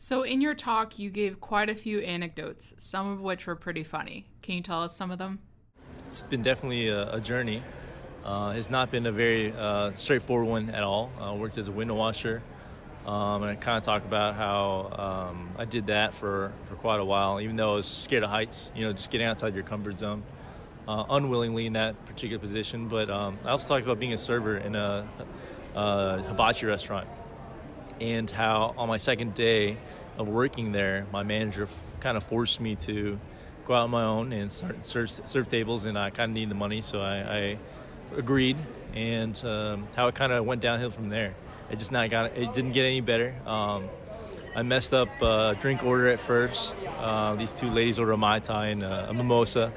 So, 0.01 0.23
in 0.23 0.41
your 0.41 0.55
talk, 0.55 1.01
you 1.01 1.11
gave 1.11 1.41
quite 1.41 1.69
a 1.69 1.75
few 1.75 1.99
anecdotes, 1.99 2.73
some 2.79 3.11
of 3.11 3.21
which 3.21 3.49
were 3.49 3.57
pretty 3.57 3.83
funny. 3.83 4.29
Can 4.43 4.55
you 4.55 4.63
tell 4.63 4.85
us 4.85 4.95
some 4.95 5.11
of 5.11 5.19
them? 5.19 5.41
It's 6.09 6.23
been 6.23 6.41
definitely 6.41 6.89
a, 6.89 7.17
a 7.17 7.21
journey. 7.21 7.63
Uh, 8.25 8.55
it's 8.57 8.71
not 8.71 8.91
been 8.91 9.05
a 9.05 9.13
very 9.13 9.53
uh, 9.53 9.93
straightforward 9.97 10.49
one 10.49 10.71
at 10.71 10.83
all. 10.83 11.11
I 11.21 11.35
worked 11.35 11.59
as 11.59 11.69
a 11.69 11.73
window 11.73 11.97
washer, 11.97 12.43
um, 13.07 13.43
and 13.43 13.53
I 13.53 13.57
kind 13.57 13.77
of 13.77 13.85
talk 13.85 14.07
about 14.07 14.35
how 14.35 15.29
um, 15.31 15.51
I 15.59 15.67
did 15.67 15.89
that 15.89 16.15
for, 16.15 16.51
for 16.67 16.77
quite 16.77 16.99
a 16.99 17.05
while, 17.05 17.43
even 17.43 17.57
though 17.57 17.73
I 17.73 17.75
was 17.75 17.87
scared 17.87 18.23
of 18.23 18.31
heights, 18.31 18.73
you 18.75 18.87
know, 18.87 18.95
just 18.95 19.11
getting 19.11 19.27
outside 19.27 19.55
your 19.55 19.65
comfort 19.65 19.99
zone. 19.99 20.23
Uh, 20.89 21.05
unwillingly 21.11 21.67
in 21.67 21.75
that 21.75 22.03
particular 22.07 22.39
position, 22.41 22.89
but 22.89 23.11
um, 23.11 23.39
I 23.45 23.51
also 23.51 23.75
talked 23.75 23.85
about 23.85 24.01
being 24.01 24.15
a 24.15 24.17
server 24.17 24.57
in 24.57 24.75
a, 24.75 25.07
a 25.75 26.23
hibachi 26.23 26.65
restaurant 26.65 27.07
and 28.01 28.31
how 28.31 28.73
on 28.79 28.89
my 28.89 28.97
second 28.97 29.35
day 29.35 29.77
of 30.17 30.29
working 30.29 30.73
there, 30.73 31.07
my 31.13 31.23
manager 31.23 31.65
f- 31.65 31.79
kind 32.01 32.17
of 32.17 32.25
forced 32.25 32.59
me 32.63 32.77
to 32.77 33.21
go 33.69 33.75
out 33.75 33.85
on 33.85 33.91
my 33.91 34.03
own 34.03 34.33
and 34.33 34.51
start 34.51 34.87
serve, 34.87 35.11
serve 35.11 35.47
tables, 35.49 35.85
and 35.85 35.99
I 35.99 36.11
kind 36.11 36.31
of 36.31 36.35
need 36.35 36.49
the 36.49 36.55
money, 36.55 36.81
so 36.81 37.01
I, 37.01 37.17
I 37.17 37.59
agreed. 38.17 38.57
And 38.95 39.41
um, 39.45 39.87
how 39.95 40.09
it 40.09 40.15
kind 40.15 40.33
of 40.33 40.45
went 40.47 40.63
downhill 40.63 40.91
from 40.91 41.11
there. 41.11 41.35
It 41.71 41.79
just 41.79 41.93
not 41.93 42.09
got 42.09 42.37
it 42.37 42.55
didn't 42.55 42.73
get 42.73 42.87
any 42.87 43.03
better. 43.03 43.35
Um, 43.47 43.85
I 44.57 44.63
messed 44.63 44.95
up 44.95 45.09
a 45.21 45.55
drink 45.61 45.85
order 45.85 46.09
at 46.09 46.19
first. 46.19 46.79
Uh, 46.87 47.35
these 47.35 47.53
two 47.53 47.69
ladies 47.69 47.99
ordered 47.99 48.15
a 48.15 48.17
mai 48.17 48.41
tai 48.41 48.69
and 48.69 48.83
a, 48.83 49.11
a 49.11 49.13
mimosa, 49.13 49.73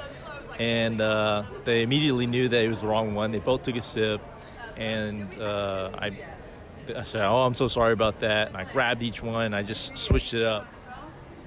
and 0.57 1.01
uh, 1.01 1.43
they 1.65 1.83
immediately 1.83 2.25
knew 2.25 2.47
that 2.47 2.63
it 2.63 2.69
was 2.69 2.79
the 2.79 2.87
wrong 2.87 3.13
one. 3.13 3.31
They 3.31 3.39
both 3.39 3.63
took 3.63 3.75
a 3.75 3.81
sip, 3.81 4.21
and 4.77 5.37
uh, 5.39 5.91
I 5.93 6.17
I 6.95 7.03
said, 7.03 7.25
"Oh, 7.25 7.41
I'm 7.41 7.53
so 7.53 7.67
sorry 7.67 7.91
about 7.91 8.21
that." 8.21 8.47
And 8.47 8.57
I 8.57 8.63
grabbed 8.63 9.03
each 9.03 9.21
one. 9.21 9.53
I 9.53 9.61
just 9.61 9.97
switched 9.97 10.33
it 10.33 10.43
up, 10.43 10.65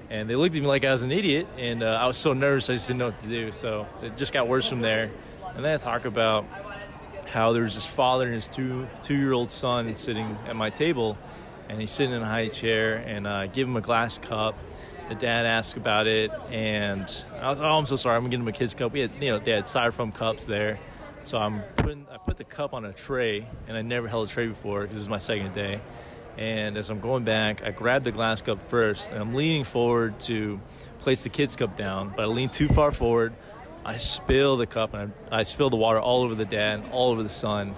and 0.09 0.29
they 0.29 0.35
looked 0.35 0.55
at 0.55 0.61
me 0.61 0.67
like 0.67 0.85
I 0.85 0.91
was 0.91 1.01
an 1.01 1.11
idiot. 1.11 1.47
And 1.57 1.83
uh, 1.83 1.99
I 2.01 2.07
was 2.07 2.17
so 2.17 2.33
nervous, 2.33 2.69
I 2.69 2.73
just 2.73 2.87
didn't 2.87 2.99
know 2.99 3.07
what 3.07 3.19
to 3.19 3.27
do. 3.27 3.51
So 3.51 3.87
it 4.01 4.17
just 4.17 4.33
got 4.33 4.47
worse 4.47 4.67
from 4.67 4.81
there. 4.81 5.11
And 5.55 5.63
then 5.63 5.73
I 5.73 5.77
talk 5.77 6.05
about 6.05 6.45
how 7.27 7.51
there 7.51 7.63
was 7.63 7.75
this 7.75 7.85
father 7.85 8.25
and 8.25 8.35
his 8.35 8.47
two 8.47 8.87
two 9.01 9.15
year 9.17 9.33
old 9.33 9.51
son 9.51 9.93
sitting 9.95 10.37
at 10.47 10.55
my 10.55 10.69
table, 10.69 11.17
and 11.67 11.79
he's 11.81 11.91
sitting 11.91 12.13
in 12.13 12.21
a 12.21 12.25
high 12.25 12.47
chair, 12.47 12.97
and 12.97 13.27
I 13.27 13.45
uh, 13.45 13.47
give 13.47 13.67
him 13.67 13.75
a 13.75 13.81
glass 13.81 14.19
cup. 14.19 14.57
The 15.09 15.15
dad 15.15 15.45
asked 15.45 15.77
about 15.77 16.07
it, 16.07 16.31
and 16.49 17.01
I 17.39 17.49
was, 17.49 17.61
oh, 17.61 17.65
I'm 17.65 17.85
so 17.85 17.95
sorry. 17.95 18.15
I'm 18.15 18.29
give 18.29 18.39
him 18.39 18.47
a 18.47 18.51
kid's 18.51 18.73
cup. 18.73 18.93
We 18.93 19.01
had, 19.01 19.11
you 19.21 19.31
know, 19.31 19.39
they 19.39 19.51
had 19.51 19.65
styrofoam 19.65 20.13
cups 20.13 20.45
there, 20.45 20.79
so 21.23 21.37
I'm 21.37 21.61
putting, 21.75 22.07
I 22.11 22.17
put 22.17 22.37
the 22.37 22.43
cup 22.43 22.73
on 22.73 22.85
a 22.85 22.93
tray, 22.93 23.47
and 23.67 23.77
I 23.77 23.81
never 23.81 24.07
held 24.07 24.29
a 24.29 24.31
tray 24.31 24.47
before 24.47 24.81
because 24.81 24.95
this 24.95 25.03
is 25.03 25.09
my 25.09 25.19
second 25.19 25.53
day. 25.53 25.79
And 26.37 26.77
as 26.77 26.89
I'm 26.89 26.99
going 26.99 27.23
back, 27.23 27.63
I 27.63 27.71
grab 27.71 28.03
the 28.03 28.11
glass 28.11 28.41
cup 28.41 28.67
first, 28.69 29.11
and 29.11 29.21
I'm 29.21 29.33
leaning 29.33 29.63
forward 29.63 30.19
to 30.21 30.59
place 30.99 31.23
the 31.23 31.29
kid's 31.29 31.55
cup 31.55 31.77
down, 31.77 32.13
but 32.15 32.23
I 32.23 32.25
lean 32.25 32.49
too 32.49 32.67
far 32.67 32.91
forward. 32.91 33.33
I 33.85 33.97
spill 33.97 34.57
the 34.57 34.65
cup, 34.65 34.93
and 34.93 35.13
I, 35.31 35.39
I 35.39 35.43
spill 35.43 35.69
the 35.69 35.75
water 35.75 35.99
all 35.99 36.23
over 36.23 36.35
the 36.35 36.45
dad, 36.45 36.79
and 36.79 36.91
all 36.91 37.11
over 37.11 37.23
the 37.23 37.29
son. 37.29 37.75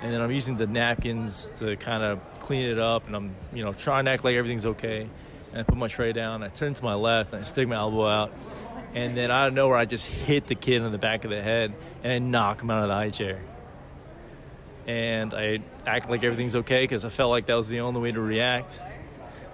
And 0.00 0.14
then 0.14 0.20
I'm 0.20 0.30
using 0.30 0.56
the 0.56 0.66
napkins 0.66 1.50
to 1.56 1.76
kind 1.76 2.02
of 2.02 2.20
clean 2.40 2.66
it 2.66 2.78
up, 2.78 3.06
and 3.06 3.16
I'm, 3.16 3.34
you 3.52 3.64
know, 3.64 3.72
trying 3.72 4.04
to 4.06 4.12
act 4.12 4.24
like 4.24 4.36
everything's 4.36 4.66
okay 4.66 5.08
and 5.52 5.60
I 5.60 5.62
put 5.62 5.76
my 5.76 5.88
tray 5.88 6.12
down. 6.12 6.42
I 6.42 6.48
turn 6.48 6.74
to 6.74 6.84
my 6.84 6.94
left 6.94 7.32
and 7.32 7.40
I 7.40 7.44
stick 7.44 7.68
my 7.68 7.76
elbow 7.76 8.06
out. 8.06 8.32
And 8.94 9.16
then 9.16 9.30
out 9.30 9.48
of 9.48 9.54
nowhere, 9.54 9.76
I 9.76 9.84
just 9.84 10.06
hit 10.06 10.46
the 10.46 10.54
kid 10.54 10.82
in 10.82 10.90
the 10.92 10.98
back 10.98 11.24
of 11.24 11.30
the 11.30 11.40
head 11.40 11.74
and 12.02 12.12
I 12.12 12.18
knock 12.18 12.62
him 12.62 12.70
out 12.70 12.82
of 12.82 12.88
the 12.88 12.94
high 12.94 13.10
chair. 13.10 13.40
And 14.88 15.34
I 15.34 15.58
act 15.86 16.10
like 16.10 16.24
everything's 16.24 16.56
okay 16.56 16.82
because 16.82 17.04
I 17.04 17.10
felt 17.10 17.30
like 17.30 17.46
that 17.46 17.54
was 17.54 17.68
the 17.68 17.80
only 17.80 18.00
way 18.00 18.10
to 18.10 18.20
react. 18.20 18.82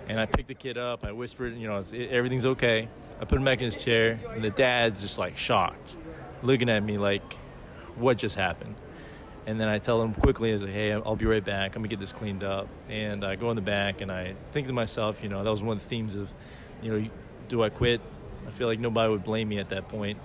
And 0.08 0.18
I 0.18 0.26
picked 0.26 0.48
the 0.48 0.54
kid 0.54 0.78
up. 0.78 1.04
I 1.04 1.12
whispered, 1.12 1.56
you 1.56 1.68
know, 1.68 1.82
everything's 1.92 2.46
okay. 2.46 2.88
I 3.20 3.24
put 3.24 3.36
him 3.38 3.44
back 3.44 3.58
in 3.58 3.64
his 3.64 3.82
chair, 3.82 4.18
and 4.30 4.42
the 4.42 4.50
dad's 4.50 5.00
just 5.00 5.18
like 5.18 5.36
shocked, 5.36 5.96
looking 6.42 6.68
at 6.68 6.82
me 6.82 6.98
like, 6.98 7.34
what 7.96 8.16
just 8.18 8.36
happened? 8.36 8.76
And 9.46 9.60
then 9.60 9.68
I 9.68 9.78
tell 9.78 10.00
him 10.02 10.14
quickly, 10.14 10.54
I 10.54 10.56
say, 10.56 10.70
hey, 10.70 10.92
I'll 10.92 11.16
be 11.16 11.26
right 11.26 11.44
back. 11.44 11.76
I'm 11.76 11.82
going 11.82 11.90
to 11.90 11.96
get 11.96 12.00
this 12.00 12.12
cleaned 12.12 12.44
up. 12.44 12.68
And 12.88 13.24
I 13.24 13.36
go 13.36 13.50
in 13.50 13.56
the 13.56 13.62
back 13.62 14.00
and 14.00 14.10
I 14.10 14.34
think 14.52 14.68
to 14.68 14.72
myself, 14.72 15.22
you 15.22 15.28
know, 15.28 15.44
that 15.44 15.50
was 15.50 15.62
one 15.62 15.76
of 15.76 15.82
the 15.82 15.88
themes 15.88 16.16
of, 16.16 16.32
you 16.82 16.92
know, 16.92 17.08
do 17.48 17.62
I 17.62 17.68
quit? 17.68 18.00
I 18.46 18.50
feel 18.50 18.68
like 18.68 18.78
nobody 18.78 19.10
would 19.10 19.24
blame 19.24 19.48
me 19.48 19.58
at 19.58 19.68
that 19.68 19.88
point. 19.88 20.18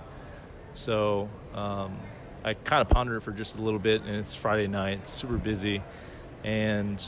So 0.74 1.28
um, 1.54 1.98
I 2.44 2.54
kind 2.54 2.80
of 2.80 2.88
pondered 2.88 3.18
it 3.18 3.20
for 3.20 3.32
just 3.32 3.58
a 3.58 3.62
little 3.62 3.78
bit, 3.78 4.02
and 4.02 4.16
it's 4.16 4.34
Friday 4.34 4.66
night, 4.66 5.00
it's 5.02 5.10
super 5.10 5.36
busy. 5.36 5.82
And, 6.42 7.04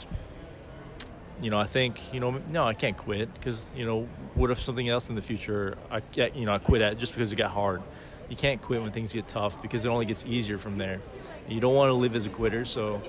you 1.41 1.49
know, 1.49 1.57
I 1.57 1.65
think, 1.65 2.13
you 2.13 2.19
know, 2.19 2.39
no, 2.49 2.65
I 2.67 2.73
can't 2.73 2.95
quit 2.95 3.33
because, 3.33 3.65
you 3.75 3.85
know, 3.85 4.07
what 4.35 4.51
if 4.51 4.59
something 4.59 4.87
else 4.87 5.09
in 5.09 5.15
the 5.15 5.21
future 5.21 5.75
I, 5.89 6.01
you 6.35 6.45
know, 6.45 6.53
I 6.53 6.59
quit 6.59 6.81
at 6.81 6.99
just 6.99 7.13
because 7.13 7.33
it 7.33 7.37
got 7.37 7.51
hard? 7.51 7.81
You 8.29 8.35
can't 8.35 8.61
quit 8.61 8.81
when 8.81 8.91
things 8.91 9.11
get 9.11 9.27
tough 9.27 9.61
because 9.61 9.85
it 9.85 9.89
only 9.89 10.05
gets 10.05 10.23
easier 10.25 10.57
from 10.57 10.77
there. 10.77 11.01
You 11.47 11.59
don't 11.59 11.75
want 11.75 11.89
to 11.89 11.93
live 11.93 12.15
as 12.15 12.25
a 12.25 12.29
quitter, 12.29 12.63
so 12.63 13.01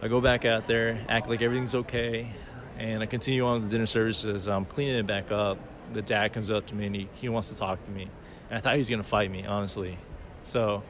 I 0.00 0.08
go 0.08 0.20
back 0.20 0.44
out 0.44 0.66
there, 0.66 1.04
act 1.08 1.28
like 1.28 1.42
everything's 1.42 1.74
okay, 1.74 2.30
and 2.78 3.02
I 3.02 3.06
continue 3.06 3.44
on 3.44 3.54
with 3.54 3.64
the 3.64 3.70
dinner 3.70 3.86
services. 3.86 4.48
I'm 4.48 4.64
cleaning 4.64 4.96
it 4.96 5.06
back 5.06 5.32
up. 5.32 5.58
The 5.92 6.02
dad 6.02 6.32
comes 6.32 6.50
up 6.50 6.66
to 6.66 6.74
me 6.74 6.86
and 6.86 6.94
he, 6.94 7.08
he 7.14 7.28
wants 7.28 7.48
to 7.48 7.56
talk 7.56 7.82
to 7.84 7.90
me. 7.90 8.08
And 8.50 8.58
I 8.58 8.60
thought 8.60 8.74
he 8.74 8.78
was 8.78 8.88
going 8.88 9.02
to 9.02 9.08
fight 9.08 9.30
me, 9.30 9.46
honestly. 9.46 9.98
So 10.42 10.82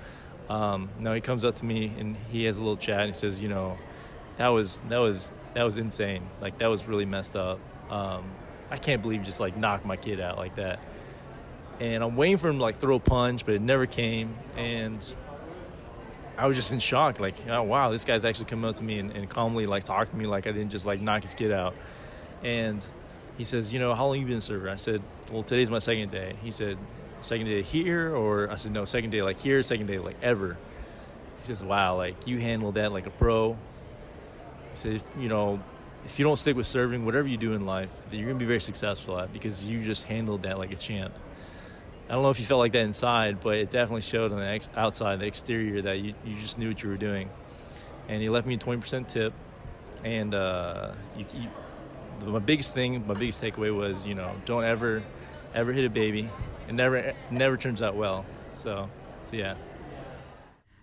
um, 0.48 0.90
now 0.98 1.12
he 1.14 1.20
comes 1.20 1.44
up 1.44 1.56
to 1.56 1.64
me 1.64 1.92
and 1.98 2.16
he 2.30 2.44
has 2.44 2.56
a 2.56 2.60
little 2.60 2.76
chat 2.76 3.00
and 3.00 3.14
he 3.14 3.18
says, 3.18 3.40
you 3.40 3.48
know, 3.48 3.78
that 4.36 4.48
was 4.48 4.80
that 4.88 4.98
was 4.98 5.32
that 5.54 5.62
was 5.62 5.76
insane. 5.76 6.28
Like 6.40 6.58
that 6.58 6.68
was 6.68 6.86
really 6.86 7.06
messed 7.06 7.36
up. 7.36 7.58
Um, 7.90 8.24
I 8.70 8.76
can't 8.76 9.02
believe 9.02 9.22
just 9.22 9.40
like 9.40 9.56
knocked 9.56 9.84
my 9.84 9.96
kid 9.96 10.20
out 10.20 10.36
like 10.36 10.56
that. 10.56 10.80
And 11.80 12.04
I'm 12.04 12.16
waiting 12.16 12.36
for 12.36 12.48
him 12.48 12.58
to 12.58 12.62
like 12.62 12.78
throw 12.78 12.96
a 12.96 13.00
punch, 13.00 13.46
but 13.46 13.54
it 13.54 13.62
never 13.62 13.86
came. 13.86 14.36
And 14.56 15.14
I 16.36 16.46
was 16.46 16.56
just 16.56 16.72
in 16.72 16.78
shock. 16.78 17.20
Like, 17.20 17.34
oh, 17.48 17.62
wow, 17.62 17.90
this 17.90 18.04
guy's 18.04 18.24
actually 18.24 18.46
come 18.46 18.64
up 18.64 18.76
to 18.76 18.84
me 18.84 18.98
and, 18.98 19.10
and 19.12 19.28
calmly 19.28 19.66
like 19.66 19.84
talk 19.84 20.10
to 20.10 20.16
me 20.16 20.26
like 20.26 20.46
I 20.46 20.52
didn't 20.52 20.70
just 20.70 20.86
like 20.86 21.00
knock 21.00 21.22
his 21.22 21.34
kid 21.34 21.52
out. 21.52 21.74
And 22.42 22.84
he 23.38 23.44
says, 23.44 23.72
you 23.72 23.78
know, 23.78 23.94
how 23.94 24.06
long 24.06 24.20
you 24.20 24.26
been 24.26 24.40
server? 24.40 24.68
I 24.68 24.76
said, 24.76 25.02
well, 25.32 25.42
today's 25.42 25.70
my 25.70 25.78
second 25.78 26.10
day. 26.10 26.36
He 26.42 26.50
said, 26.50 26.78
second 27.24 27.46
day 27.46 27.62
here, 27.62 28.14
or 28.14 28.50
I 28.50 28.56
said, 28.56 28.72
no, 28.72 28.84
second 28.84 29.10
day 29.10 29.22
like 29.22 29.40
here, 29.40 29.62
second 29.62 29.86
day 29.86 29.98
like 29.98 30.16
ever. 30.22 30.56
He 31.40 31.46
says, 31.46 31.62
wow, 31.62 31.96
like 31.96 32.26
you 32.26 32.38
handled 32.38 32.74
that 32.74 32.92
like 32.92 33.06
a 33.06 33.10
pro. 33.10 33.52
He 34.70 34.76
said, 34.76 35.02
you 35.18 35.28
know, 35.28 35.60
if 36.04 36.18
you 36.18 36.24
don't 36.24 36.36
stick 36.36 36.56
with 36.56 36.66
serving, 36.66 37.04
whatever 37.04 37.26
you 37.26 37.36
do 37.36 37.54
in 37.54 37.64
life, 37.66 37.92
you're 38.10 38.26
gonna 38.26 38.38
be 38.38 38.44
very 38.44 38.60
successful 38.60 39.18
at 39.18 39.32
because 39.32 39.64
you 39.64 39.82
just 39.82 40.04
handled 40.04 40.42
that 40.42 40.58
like 40.58 40.72
a 40.72 40.76
champ. 40.76 41.18
I 42.08 42.12
don't 42.12 42.22
know 42.22 42.30
if 42.30 42.38
you 42.38 42.44
felt 42.44 42.58
like 42.58 42.72
that 42.72 42.82
inside, 42.84 43.40
but 43.40 43.56
it 43.56 43.70
definitely 43.70 44.02
showed 44.02 44.30
on 44.30 44.38
the 44.38 44.46
ex- 44.46 44.68
outside, 44.76 45.20
the 45.20 45.26
exterior, 45.26 45.80
that 45.82 46.00
you, 46.00 46.14
you 46.24 46.36
just 46.36 46.58
knew 46.58 46.68
what 46.68 46.82
you 46.82 46.90
were 46.90 46.98
doing. 46.98 47.30
And 48.08 48.20
he 48.20 48.28
left 48.28 48.46
me 48.46 48.54
a 48.54 48.58
20% 48.58 49.08
tip. 49.08 49.32
And 50.04 50.34
uh, 50.34 50.92
you, 51.16 51.24
you, 51.34 52.30
my 52.30 52.40
biggest 52.40 52.74
thing, 52.74 53.06
my 53.06 53.14
biggest 53.14 53.40
takeaway 53.40 53.74
was, 53.74 54.06
you 54.06 54.14
know, 54.14 54.36
don't 54.44 54.64
ever, 54.64 55.02
ever 55.54 55.72
hit 55.72 55.84
a 55.84 55.90
baby. 55.90 56.28
It 56.68 56.74
never, 56.74 57.12
never 57.30 57.56
turns 57.56 57.80
out 57.80 57.94
well. 57.94 58.26
So, 58.52 58.90
so 59.24 59.36
yeah. 59.36 59.54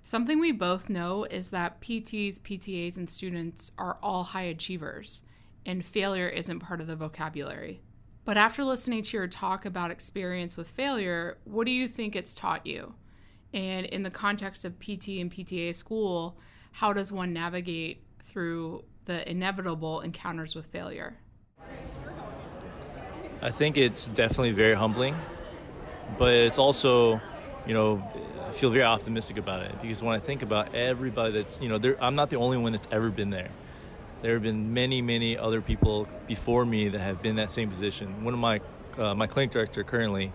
Something 0.04 0.40
we 0.40 0.52
both 0.52 0.90
know 0.90 1.26
is 1.26 1.50
that 1.50 1.80
PTs, 1.82 2.40
PTAs, 2.40 2.98
and 2.98 3.10
students 3.10 3.72
are 3.78 4.00
all 4.02 4.24
high 4.24 4.44
achievers, 4.44 5.22
and 5.66 5.86
failure 5.86 6.28
isn't 6.28 6.60
part 6.60 6.82
of 6.82 6.88
the 6.88 6.96
vocabulary. 6.96 7.82
But 8.24 8.38
after 8.38 8.64
listening 8.64 9.04
to 9.04 9.18
your 9.18 9.28
talk 9.28 9.66
about 9.66 9.92
experience 9.92 10.58
with 10.58 10.70
failure, 10.70 11.38
what 11.44 11.66
do 11.66 11.72
you 11.72 11.88
think 11.88 12.16
it's 12.16 12.34
taught 12.34 12.66
you? 12.66 12.96
And 13.54 13.86
in 13.86 14.04
the 14.04 14.12
context 14.12 14.64
of 14.66 14.80
PT 14.80 15.20
and 15.20 15.32
PTA 15.32 15.76
school, 15.76 16.38
how 16.72 16.94
does 16.94 17.12
one 17.12 17.34
navigate 17.34 18.04
through 18.24 18.86
the 19.06 19.30
inevitable 19.30 20.02
encounters 20.02 20.56
with 20.56 20.68
failure? 20.68 21.18
I 23.42 23.52
think 23.52 23.78
it's 23.78 24.08
definitely 24.08 24.52
very 24.52 24.76
humbling, 24.76 25.16
but 26.18 26.34
it's 26.34 26.58
also, 26.58 27.20
you 27.66 27.74
know, 27.74 28.04
I 28.48 28.52
feel 28.52 28.70
very 28.70 28.84
optimistic 28.84 29.38
about 29.38 29.64
it 29.64 29.82
because 29.82 30.04
when 30.04 30.16
I 30.16 30.20
think 30.20 30.42
about 30.44 30.76
everybody 30.76 31.34
that's, 31.34 31.60
you 31.62 31.70
know, 31.70 31.96
I'm 32.00 32.16
not 32.16 32.30
the 32.30 32.36
only 32.36 32.58
one 32.58 32.72
that's 32.72 32.88
ever 32.92 33.10
been 33.10 33.30
there 33.30 33.50
there 34.22 34.34
have 34.34 34.44
been 34.44 34.74
many, 34.74 35.02
many 35.02 35.38
other 35.38 35.62
people 35.62 36.08
before 36.28 36.66
me 36.66 36.90
that 36.90 37.00
have 37.00 37.22
been 37.22 37.32
in 37.32 37.36
that 37.38 37.52
same 37.52 37.70
position. 37.70 38.24
One 38.24 38.34
of 38.34 38.40
my 38.40 38.62
uh, 38.98 39.16
my 39.16 39.26
clinic 39.26 39.52
director 39.52 39.84
currently, 39.84 40.32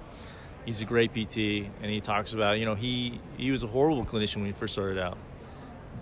he's 0.65 0.81
a 0.81 0.85
great 0.85 1.13
PT, 1.13 1.37
and 1.83 1.91
he 1.91 2.01
talks 2.01 2.33
about 2.33 2.59
you 2.59 2.65
know 2.65 2.75
he 2.75 3.21
he 3.37 3.51
was 3.51 3.63
a 3.63 3.67
horrible 3.67 4.05
clinician 4.05 4.37
when 4.37 4.47
he 4.47 4.53
first 4.53 4.73
started 4.73 4.99
out, 4.99 5.19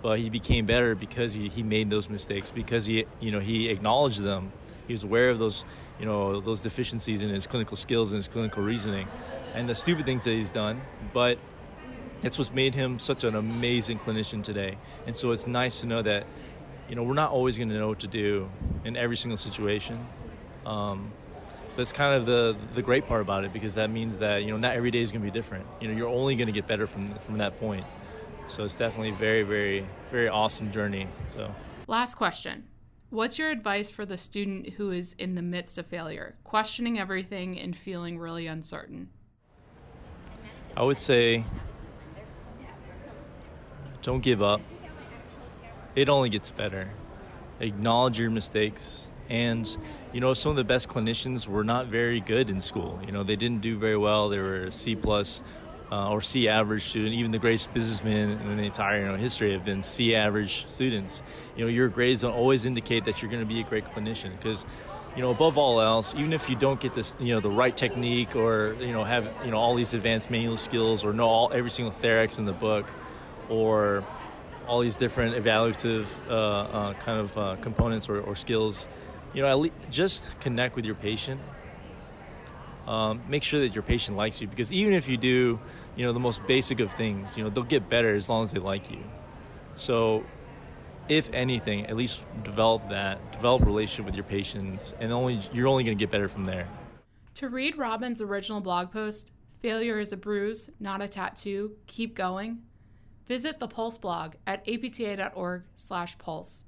but 0.01 0.19
he 0.19 0.29
became 0.29 0.65
better 0.65 0.95
because 0.95 1.33
he, 1.33 1.49
he 1.49 1.63
made 1.63 1.89
those 1.89 2.09
mistakes 2.09 2.51
because 2.51 2.85
he 2.85 3.05
you 3.19 3.31
know 3.31 3.39
he 3.39 3.69
acknowledged 3.69 4.23
them. 4.23 4.51
He 4.87 4.93
was 4.93 5.03
aware 5.03 5.29
of 5.29 5.39
those 5.39 5.65
you 5.99 6.05
know 6.05 6.39
those 6.41 6.61
deficiencies 6.61 7.21
in 7.21 7.29
his 7.29 7.47
clinical 7.47 7.77
skills 7.77 8.11
and 8.11 8.17
his 8.17 8.27
clinical 8.27 8.63
reasoning, 8.63 9.07
and 9.53 9.67
the 9.69 9.75
stupid 9.75 10.05
things 10.05 10.23
that 10.23 10.31
he's 10.31 10.51
done, 10.51 10.81
but. 11.13 11.37
that's 12.21 12.37
what's 12.39 12.53
made 12.53 12.73
him 12.73 12.97
such 12.97 13.23
an 13.23 13.35
amazing 13.35 13.99
clinician 13.99 14.41
today. 14.41 14.77
And 15.05 15.15
so 15.15 15.31
it's 15.31 15.47
nice 15.47 15.81
to 15.81 15.85
know 15.85 16.01
that 16.01 16.25
you 16.89 16.95
know, 16.95 17.03
we're 17.03 17.13
not 17.13 17.31
always 17.31 17.57
going 17.57 17.69
to 17.69 17.75
know 17.75 17.87
what 17.87 17.99
to 17.99 18.07
do 18.07 18.49
in 18.83 18.95
every 18.95 19.17
single 19.17 19.37
situation. 19.37 20.07
Um, 20.65 21.11
that's 21.75 21.91
kind 21.91 22.13
of 22.15 22.25
the 22.25 22.55
the 22.73 22.81
great 22.81 23.05
part 23.05 23.21
about 23.21 23.43
it 23.43 23.51
because 23.51 23.75
that 23.75 23.89
means 23.89 24.19
that 24.19 24.43
you 24.43 24.51
know 24.51 24.57
not 24.57 24.75
every 24.75 24.91
day 24.91 25.01
is 25.01 25.11
going 25.11 25.21
to 25.21 25.25
be 25.25 25.31
different. 25.31 25.65
You 25.81 25.89
know, 25.89 25.93
you're 25.93 26.07
only 26.09 26.35
going 26.35 26.47
to 26.47 26.53
get 26.53 26.67
better 26.67 26.87
from 26.87 27.07
from 27.19 27.37
that 27.37 27.59
point. 27.59 27.85
So 28.47 28.63
it's 28.63 28.75
definitely 28.75 29.11
very 29.11 29.43
very 29.43 29.87
very 30.11 30.29
awesome 30.29 30.71
journey. 30.71 31.07
So 31.27 31.53
last 31.87 32.15
question. 32.15 32.63
What's 33.15 33.39
your 33.39 33.49
advice 33.49 33.89
for 33.89 34.05
the 34.05 34.17
student 34.17 34.71
who 34.71 34.91
is 34.91 35.13
in 35.13 35.35
the 35.35 35.41
midst 35.41 35.77
of 35.77 35.85
failure, 35.85 36.35
questioning 36.43 36.99
everything 36.99 37.57
and 37.57 37.73
feeling 37.73 38.19
really 38.19 38.45
uncertain? 38.45 39.07
I 40.75 40.83
would 40.83 40.99
say 40.99 41.45
don't 44.01 44.21
give 44.21 44.41
up 44.41 44.59
it 45.95 46.09
only 46.09 46.27
gets 46.27 46.51
better. 46.51 46.89
Acknowledge 47.61 48.19
your 48.19 48.31
mistakes. 48.31 49.07
And, 49.29 49.65
you 50.11 50.19
know, 50.19 50.33
some 50.33 50.49
of 50.49 50.57
the 50.57 50.65
best 50.65 50.89
clinicians 50.89 51.47
were 51.47 51.63
not 51.63 51.87
very 51.87 52.19
good 52.19 52.49
in 52.49 52.59
school. 52.59 52.99
You 53.05 53.13
know, 53.13 53.23
they 53.23 53.37
didn't 53.37 53.61
do 53.61 53.77
very 53.77 53.95
well. 53.95 54.27
They 54.27 54.39
were 54.39 54.71
C 54.71 54.93
plus 54.93 55.41
uh, 55.91 56.09
or 56.09 56.21
C 56.21 56.47
average 56.47 56.83
student. 56.83 57.13
Even 57.15 57.31
the 57.31 57.39
greatest 57.39 57.73
businessmen 57.73 58.31
in 58.31 58.57
the 58.57 58.63
entire 58.63 58.99
you 58.99 59.07
know, 59.07 59.15
history 59.15 59.51
have 59.53 59.65
been 59.65 59.83
C 59.83 60.15
average 60.15 60.65
students. 60.69 61.23
You 61.55 61.65
know, 61.65 61.69
your 61.69 61.89
grades 61.89 62.21
don't 62.21 62.33
always 62.33 62.65
indicate 62.65 63.05
that 63.05 63.21
you're 63.21 63.31
going 63.31 63.43
to 63.43 63.47
be 63.47 63.59
a 63.59 63.63
great 63.63 63.85
clinician 63.85 64.31
because, 64.37 64.65
you 65.15 65.21
know, 65.21 65.31
above 65.31 65.57
all 65.57 65.79
else, 65.81 66.13
even 66.15 66.33
if 66.33 66.49
you 66.49 66.55
don't 66.55 66.79
get 66.79 66.93
this, 66.93 67.15
you 67.19 67.33
know, 67.33 67.39
the 67.39 67.49
right 67.49 67.75
technique 67.75 68.35
or 68.35 68.75
you 68.79 68.91
know 68.91 69.03
have 69.03 69.31
you 69.45 69.51
know 69.51 69.57
all 69.57 69.75
these 69.75 69.93
advanced 69.93 70.29
manual 70.29 70.57
skills 70.57 71.03
or 71.03 71.13
know 71.13 71.27
all 71.27 71.51
every 71.53 71.69
single 71.69 71.93
therex 71.93 72.37
in 72.37 72.45
the 72.45 72.53
book, 72.53 72.85
or 73.49 74.03
all 74.67 74.81
these 74.81 74.95
different 74.95 75.35
evaluative 75.35 76.07
uh, 76.29 76.33
uh, 76.33 76.93
kind 76.93 77.19
of 77.19 77.37
uh, 77.37 77.55
components 77.61 78.09
or, 78.09 78.19
or, 78.21 78.35
skills, 78.35 78.87
you 79.33 79.41
know, 79.41 79.57
le- 79.57 79.69
just 79.91 80.37
connect 80.39 80.75
with 80.75 80.85
your 80.85 80.95
patient. 80.95 81.39
Um, 82.87 83.21
make 83.27 83.43
sure 83.43 83.59
that 83.61 83.73
your 83.73 83.83
patient 83.83 84.15
likes 84.15 84.41
you 84.41 84.47
because 84.47 84.71
even 84.71 84.93
if 84.93 85.09
you 85.09 85.17
do, 85.17 85.59
you 85.95 86.05
know, 86.05 86.13
the 86.13 86.19
most 86.19 86.45
basic 86.45 86.79
of 86.79 86.91
things, 86.91 87.35
you 87.35 87.43
know, 87.43 87.49
they'll 87.49 87.63
get 87.63 87.89
better 87.89 88.13
as 88.13 88.29
long 88.29 88.43
as 88.43 88.51
they 88.51 88.59
like 88.59 88.91
you. 88.91 89.03
So, 89.75 90.23
if 91.09 91.29
anything, 91.33 91.87
at 91.87 91.95
least 91.95 92.23
develop 92.43 92.89
that, 92.89 93.31
develop 93.31 93.65
relationship 93.65 94.05
with 94.05 94.15
your 94.15 94.23
patients, 94.23 94.93
and 94.99 95.11
only 95.11 95.41
you're 95.51 95.67
only 95.67 95.83
going 95.83 95.97
to 95.97 96.01
get 96.01 96.11
better 96.11 96.27
from 96.27 96.45
there. 96.45 96.67
To 97.35 97.49
read 97.49 97.77
Robin's 97.77 98.21
original 98.21 98.61
blog 98.61 98.91
post, 98.91 99.31
"Failure 99.59 99.99
is 99.99 100.13
a 100.13 100.17
bruise, 100.17 100.69
not 100.79 101.01
a 101.01 101.07
tattoo. 101.07 101.75
Keep 101.87 102.15
going." 102.15 102.61
Visit 103.27 103.59
the 103.59 103.67
Pulse 103.67 103.97
blog 103.97 104.35
at 104.45 104.63
apta.org/pulse. 104.65 106.63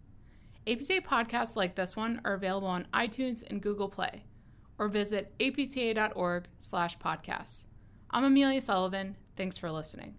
APTA 0.67 1.01
podcasts 1.01 1.55
like 1.55 1.75
this 1.75 1.95
one 1.95 2.19
are 2.25 2.33
available 2.33 2.67
on 2.67 2.87
iTunes 2.93 3.43
and 3.47 3.61
Google 3.61 3.87
Play, 3.87 4.23
or 4.77 4.87
visit 4.87 5.33
apta.org/podcasts. 5.39 7.65
I'm 8.09 8.23
Amelia 8.23 8.61
Sullivan. 8.61 9.17
Thanks 9.35 9.57
for 9.57 9.69
listening. 9.71 10.15